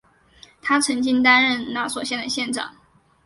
[0.63, 2.73] 他曾经担任拿索县的县长。